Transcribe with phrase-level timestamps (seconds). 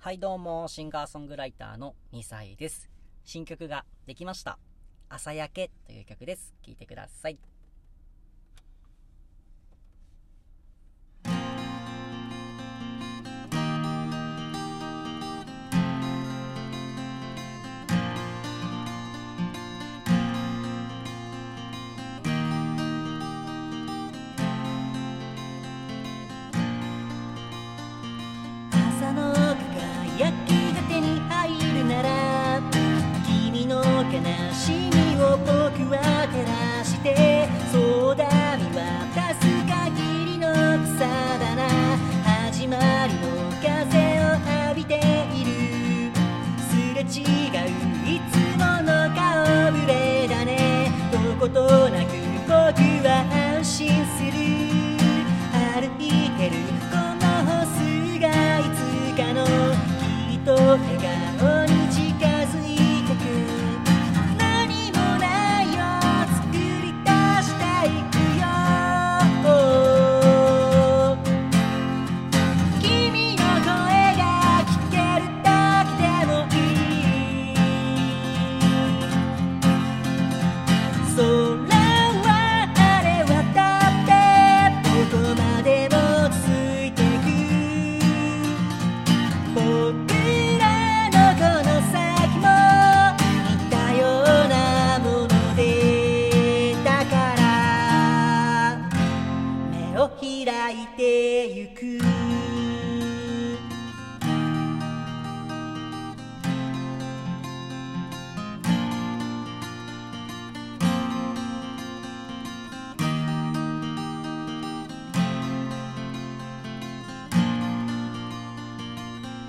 [0.00, 2.88] はいどうも、シンガーソングライターの2歳です。
[3.24, 4.60] 新曲ができました。
[5.08, 6.54] 朝焼けという曲です。
[6.64, 7.38] 聴いてください。
[100.44, 101.98] 開いてゆく。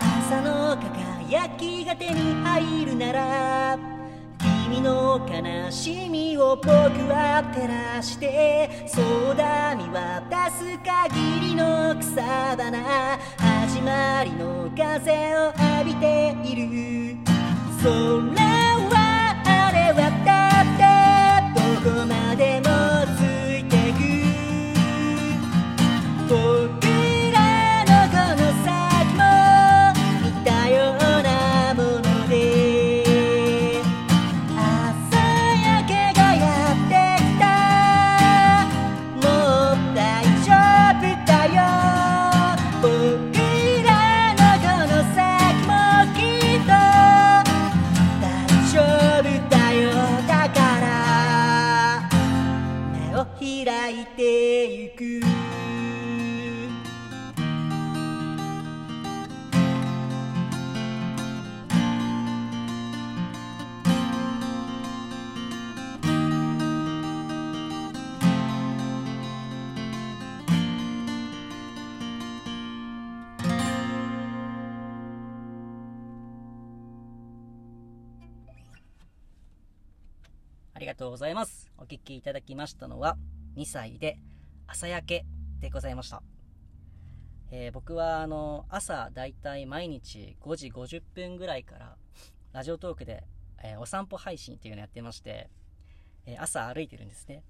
[0.00, 3.78] 朝の輝きが手に入るなら
[4.66, 5.18] 君の
[5.68, 12.22] 悲しみを僕は照らしてそうだ見渡す限りの草
[12.56, 18.37] 花始まりの風を浴びている。
[53.90, 55.20] いてゆく
[80.74, 81.72] ありがとうございます。
[81.76, 83.16] お聴きいただきましたのは、
[83.58, 84.20] 2歳で
[84.68, 85.26] 朝焼け
[85.58, 86.22] でございました。
[87.50, 91.96] えー僕はあの朝だいたい毎日5時50分ぐらいから
[92.52, 93.24] ラジオトークで、
[93.64, 95.50] えーお散歩配信っていうのやってまして、
[96.24, 97.42] えー朝歩いてるんですね、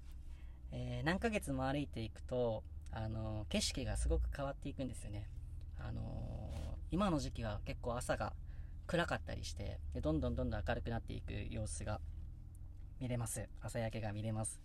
[0.71, 5.29] え何ヶ月も歩いていくと、あの景色がすごく変わっていくんですよね、
[5.77, 8.33] あの今の時期は結構朝が
[8.87, 12.01] 暗かったりしてでどんどんどんどん明るくなっていく様子が
[12.99, 13.47] 見れます。
[13.61, 14.59] 朝焼けが見れます、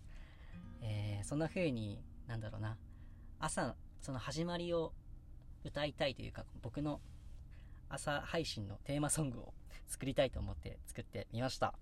[1.25, 2.77] そんな風になんだろうな。
[3.39, 4.93] 朝その始まりを
[5.63, 7.01] 歌いたいというか僕の
[7.89, 9.53] 朝配信のテーマソングを
[9.87, 11.73] 作りたいと思って作ってみました。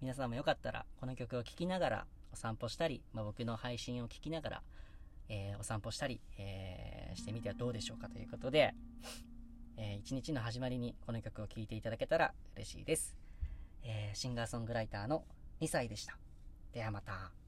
[0.00, 4.62] 皆さんもよかったらこの曲を聴きながらお散歩したり、まあ、僕の配信を聞きながら、
[5.28, 8.74] えーお散歩したり、えーしてみてはどうでしょうかということで、
[9.76, 13.14] えー一日の始まりにこの曲を聴いていただけたら嬉しいです、
[13.82, 15.24] えーシンガーソングライターの
[15.60, 16.16] 2歳でした。
[16.72, 17.47] ではまた。